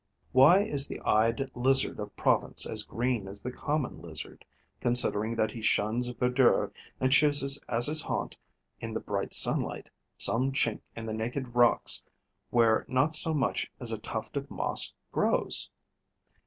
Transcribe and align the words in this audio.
Why 0.31 0.63
is 0.63 0.87
the 0.87 0.99
Eyed 1.01 1.51
Lizard 1.53 1.99
of 1.99 2.15
Provence 2.15 2.65
as 2.65 2.81
green 2.81 3.27
as 3.27 3.43
the 3.43 3.51
Common 3.51 4.01
Lizard, 4.01 4.43
considering 4.79 5.35
that 5.35 5.51
he 5.51 5.61
shuns 5.61 6.07
verdure 6.09 6.71
and 6.99 7.11
chooses 7.11 7.61
as 7.69 7.85
his 7.85 8.01
haunt, 8.01 8.35
in 8.79 8.95
the 8.95 8.99
bright 8.99 9.31
sunlight, 9.31 9.91
some 10.17 10.53
chink 10.53 10.79
in 10.95 11.05
the 11.05 11.13
naked 11.13 11.53
rocks 11.55 12.01
where 12.49 12.83
not 12.87 13.13
so 13.13 13.31
much 13.35 13.71
as 13.79 13.91
a 13.91 13.99
tuft 13.99 14.37
of 14.37 14.49
moss 14.49 14.91
grows? 15.11 15.69